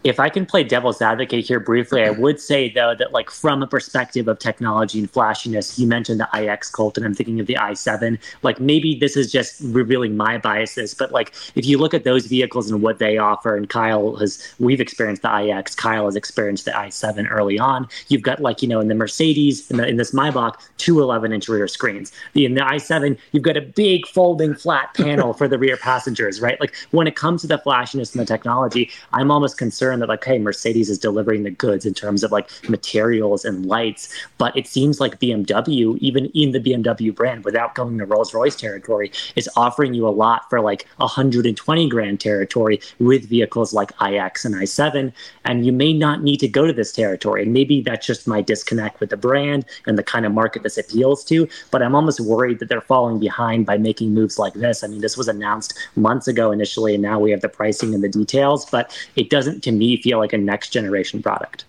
if 0.05 0.19
I 0.19 0.29
can 0.29 0.45
play 0.45 0.63
devil's 0.63 1.01
advocate 1.01 1.47
here 1.47 1.59
briefly, 1.59 2.03
I 2.03 2.09
mm-hmm. 2.09 2.21
would 2.21 2.39
say 2.39 2.69
though 2.69 2.93
that 2.93 3.11
like 3.11 3.31
from 3.31 3.63
a 3.63 3.67
perspective 3.67 4.27
of 4.27 4.37
technology 4.37 4.99
and 4.99 5.09
flashiness, 5.09 5.79
you 5.79 5.87
mentioned 5.87 6.19
the 6.19 6.29
iX 6.39 6.69
Colt, 6.69 6.95
and 6.95 7.05
I'm 7.05 7.15
thinking 7.15 7.39
of 7.39 7.47
the 7.47 7.55
i7. 7.55 8.19
Like 8.43 8.59
maybe 8.59 8.93
this 8.93 9.17
is 9.17 9.31
just 9.31 9.59
revealing 9.61 10.15
my 10.15 10.37
biases, 10.37 10.93
but 10.93 11.11
like 11.11 11.33
if 11.55 11.65
you 11.65 11.79
look 11.79 11.95
at 11.95 12.03
those 12.03 12.27
vehicles 12.27 12.69
and 12.69 12.83
what 12.83 12.99
they 12.99 13.17
offer, 13.17 13.57
and 13.57 13.67
Kyle 13.67 14.15
has 14.17 14.53
we've 14.59 14.79
experienced 14.79 15.23
the 15.23 15.39
iX, 15.39 15.73
Kyle 15.73 16.05
has 16.05 16.15
experienced 16.15 16.65
the 16.65 16.71
i7 16.71 17.25
early 17.31 17.57
on. 17.57 17.87
You've 18.07 18.21
got 18.21 18.39
like 18.39 18.61
you 18.61 18.67
know 18.67 18.79
in 18.79 18.89
the 18.89 18.95
Mercedes 18.95 19.69
in, 19.71 19.77
the, 19.77 19.87
in 19.87 19.97
this 19.97 20.11
Maybach 20.11 20.53
two 20.77 21.01
11 21.01 21.33
inch 21.33 21.49
rear 21.49 21.67
screens. 21.67 22.11
In 22.35 22.53
the 22.53 22.61
i7 22.61 23.17
you've 23.31 23.43
got 23.43 23.57
a 23.57 23.61
big 23.61 24.05
folding 24.05 24.53
flat 24.53 24.93
panel 24.95 25.33
for 25.33 25.47
the 25.47 25.57
rear 25.57 25.77
passengers, 25.77 26.41
right? 26.41 26.59
Like 26.59 26.75
when 26.91 27.07
it 27.07 27.15
comes 27.15 27.41
to 27.41 27.47
the 27.47 27.57
flashiness 27.57 28.13
and 28.13 28.21
the 28.21 28.25
technology, 28.25 28.91
I'm 29.11 29.31
almost 29.31 29.57
concerned 29.57 29.94
concerned 29.95 30.01
that 30.01 30.13
like, 30.13 30.25
hey, 30.25 30.39
Mercedes 30.39 30.89
is 30.89 30.99
delivering 30.99 31.43
the 31.43 31.51
goods 31.51 31.85
in 31.85 31.93
terms 31.93 32.23
of 32.23 32.31
like 32.31 32.49
materials 32.69 33.45
and 33.45 33.65
lights, 33.65 34.09
but 34.37 34.55
it 34.55 34.67
seems 34.67 34.99
like 34.99 35.19
BMW, 35.19 35.97
even 35.99 36.25
in 36.33 36.51
the 36.51 36.59
BMW 36.59 37.13
brand, 37.13 37.45
without 37.45 37.75
going 37.75 37.97
to 37.97 38.05
Rolls 38.05 38.33
Royce 38.33 38.55
territory, 38.55 39.11
is 39.35 39.49
offering 39.55 39.93
you 39.93 40.07
a 40.07 40.09
lot 40.09 40.49
for 40.49 40.59
like 40.61 40.87
120 40.97 41.89
grand 41.89 42.19
territory 42.19 42.79
with 42.99 43.27
vehicles 43.29 43.73
like 43.73 43.91
iX 44.01 44.45
and 44.45 44.55
i7, 44.55 45.13
and 45.45 45.65
you 45.65 45.71
may 45.71 45.93
not 45.93 46.23
need 46.23 46.39
to 46.39 46.47
go 46.47 46.65
to 46.67 46.73
this 46.73 46.91
territory. 46.91 47.43
And 47.43 47.53
maybe 47.53 47.81
that's 47.81 48.05
just 48.05 48.27
my 48.27 48.41
disconnect 48.41 48.99
with 48.99 49.09
the 49.09 49.17
brand 49.17 49.65
and 49.87 49.97
the 49.97 50.03
kind 50.03 50.25
of 50.25 50.33
market 50.33 50.63
this 50.63 50.77
appeals 50.77 51.23
to. 51.25 51.47
But 51.71 51.81
I'm 51.81 51.95
almost 51.95 52.19
worried 52.19 52.59
that 52.59 52.69
they're 52.69 52.81
falling 52.81 53.19
behind 53.19 53.65
by 53.65 53.77
making 53.77 54.13
moves 54.13 54.37
like 54.39 54.53
this. 54.53 54.83
I 54.83 54.87
mean, 54.87 55.01
this 55.01 55.17
was 55.17 55.27
announced 55.27 55.77
months 55.95 56.27
ago 56.27 56.51
initially, 56.51 56.93
and 56.95 57.03
now 57.03 57.19
we 57.19 57.31
have 57.31 57.41
the 57.41 57.49
pricing 57.49 57.93
and 57.93 58.03
the 58.03 58.09
details, 58.09 58.65
but 58.69 58.97
it 59.15 59.29
doesn't 59.29 59.61
to 59.63 59.71
me 59.77 59.97
feel 59.97 60.17
like 60.17 60.33
a 60.33 60.37
next 60.37 60.69
generation 60.69 61.21
product. 61.21 61.65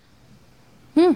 Hmm. 0.95 1.13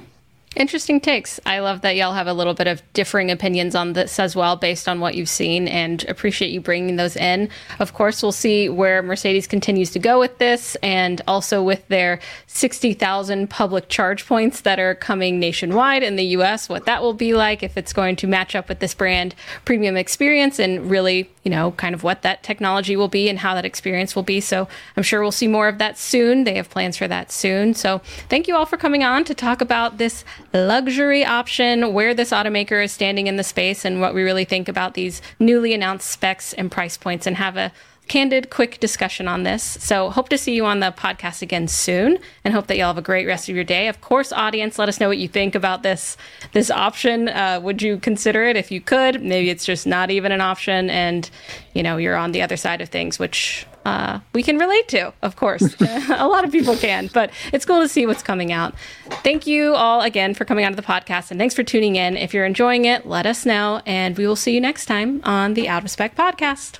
Interesting 0.53 0.99
takes. 0.99 1.39
I 1.45 1.59
love 1.59 1.79
that 1.79 1.95
y'all 1.95 2.11
have 2.11 2.27
a 2.27 2.33
little 2.33 2.53
bit 2.53 2.67
of 2.67 2.83
differing 2.91 3.31
opinions 3.31 3.73
on 3.73 3.93
this 3.93 4.19
as 4.19 4.35
well, 4.35 4.57
based 4.57 4.89
on 4.89 4.99
what 4.99 5.15
you've 5.15 5.29
seen, 5.29 5.65
and 5.69 6.03
appreciate 6.09 6.51
you 6.51 6.59
bringing 6.59 6.97
those 6.97 7.15
in. 7.15 7.47
Of 7.79 7.93
course, 7.93 8.21
we'll 8.21 8.33
see 8.33 8.67
where 8.67 9.01
Mercedes 9.01 9.47
continues 9.47 9.91
to 9.91 9.99
go 9.99 10.19
with 10.19 10.39
this, 10.39 10.75
and 10.83 11.21
also 11.25 11.63
with 11.63 11.87
their 11.87 12.19
60,000 12.47 13.49
public 13.49 13.87
charge 13.87 14.27
points 14.27 14.59
that 14.61 14.77
are 14.77 14.93
coming 14.93 15.39
nationwide 15.39 16.03
in 16.03 16.17
the 16.17 16.25
US, 16.25 16.67
what 16.67 16.85
that 16.85 17.01
will 17.01 17.13
be 17.13 17.33
like, 17.33 17.63
if 17.63 17.77
it's 17.77 17.93
going 17.93 18.17
to 18.17 18.27
match 18.27 18.53
up 18.53 18.67
with 18.67 18.79
this 18.79 18.93
brand 18.93 19.33
premium 19.63 19.95
experience, 19.95 20.59
and 20.59 20.91
really, 20.91 21.31
you 21.43 21.49
know, 21.49 21.71
kind 21.71 21.95
of 21.95 22.03
what 22.03 22.23
that 22.23 22.43
technology 22.43 22.97
will 22.97 23.07
be 23.07 23.29
and 23.29 23.39
how 23.39 23.55
that 23.55 23.63
experience 23.63 24.17
will 24.17 24.23
be. 24.23 24.41
So 24.41 24.67
I'm 24.97 25.03
sure 25.03 25.21
we'll 25.21 25.31
see 25.31 25.47
more 25.47 25.69
of 25.69 25.77
that 25.77 25.97
soon. 25.97 26.43
They 26.43 26.55
have 26.55 26.69
plans 26.69 26.97
for 26.97 27.07
that 27.07 27.31
soon. 27.31 27.73
So 27.73 28.01
thank 28.27 28.49
you 28.49 28.55
all 28.57 28.65
for 28.65 28.75
coming 28.75 29.01
on 29.01 29.23
to 29.23 29.33
talk 29.33 29.61
about 29.61 29.97
this 29.97 30.25
luxury 30.53 31.25
option, 31.25 31.93
where 31.93 32.13
this 32.13 32.31
automaker 32.31 32.83
is 32.83 32.91
standing 32.91 33.27
in 33.27 33.37
the 33.37 33.43
space, 33.43 33.85
and 33.85 34.01
what 34.01 34.13
we 34.13 34.23
really 34.23 34.45
think 34.45 34.67
about 34.67 34.93
these 34.93 35.21
newly 35.39 35.73
announced 35.73 36.09
specs 36.09 36.53
and 36.53 36.71
price 36.71 36.97
points, 36.97 37.25
and 37.25 37.37
have 37.37 37.57
a 37.57 37.71
candid, 38.07 38.49
quick 38.49 38.77
discussion 38.81 39.27
on 39.27 39.43
this. 39.43 39.63
So, 39.63 40.09
hope 40.09 40.27
to 40.29 40.37
see 40.37 40.53
you 40.53 40.65
on 40.65 40.81
the 40.81 40.91
podcast 40.91 41.41
again 41.41 41.67
soon, 41.67 42.19
and 42.43 42.53
hope 42.53 42.67
that 42.67 42.77
y'all 42.77 42.87
have 42.87 42.97
a 42.97 43.01
great 43.01 43.25
rest 43.25 43.47
of 43.47 43.55
your 43.55 43.63
day. 43.63 43.87
Of 43.87 44.01
course, 44.01 44.33
audience, 44.33 44.77
let 44.77 44.89
us 44.89 44.99
know 44.99 45.07
what 45.07 45.17
you 45.17 45.27
think 45.27 45.55
about 45.55 45.83
this 45.83 46.17
this 46.51 46.69
option. 46.69 47.29
Uh, 47.29 47.59
would 47.63 47.81
you 47.81 47.97
consider 47.97 48.43
it 48.43 48.57
if 48.57 48.71
you 48.71 48.81
could? 48.81 49.23
Maybe 49.23 49.49
it's 49.49 49.65
just 49.65 49.87
not 49.87 50.11
even 50.11 50.31
an 50.31 50.41
option, 50.41 50.89
and 50.89 51.29
you 51.73 51.83
know 51.83 51.97
you're 51.97 52.17
on 52.17 52.33
the 52.33 52.41
other 52.41 52.57
side 52.57 52.81
of 52.81 52.89
things, 52.89 53.17
which 53.17 53.65
uh, 53.85 54.19
we 54.33 54.43
can 54.43 54.57
relate 54.57 54.87
to, 54.89 55.13
of 55.21 55.35
course. 55.35 55.75
a 55.81 56.27
lot 56.27 56.43
of 56.43 56.51
people 56.51 56.75
can, 56.75 57.09
but 57.13 57.31
it's 57.51 57.65
cool 57.65 57.81
to 57.81 57.87
see 57.87 58.05
what's 58.05 58.23
coming 58.23 58.51
out. 58.51 58.75
Thank 59.23 59.47
you 59.47 59.73
all 59.73 60.01
again 60.01 60.33
for 60.33 60.45
coming 60.45 60.65
onto 60.65 60.75
the 60.75 60.81
podcast, 60.81 61.31
and 61.31 61.39
thanks 61.39 61.55
for 61.55 61.63
tuning 61.63 61.95
in. 61.95 62.17
If 62.17 62.33
you're 62.33 62.45
enjoying 62.45 62.85
it, 62.85 63.05
let 63.05 63.25
us 63.25 63.45
know, 63.45 63.81
and 63.85 64.17
we 64.17 64.27
will 64.27 64.35
see 64.35 64.53
you 64.53 64.61
next 64.61 64.85
time 64.85 65.21
on 65.23 65.53
the 65.53 65.67
Out 65.67 65.83
of 65.83 65.91
Spec 65.91 66.15
podcast. 66.15 66.79